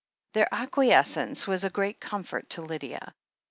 Their 0.33 0.51
acquiescence 0.51 1.45
was 1.45 1.63
a 1.63 1.69
great 1.69 1.99
comfort 1.99 2.49
to 2.49 2.63
Lydia. 2.63 3.13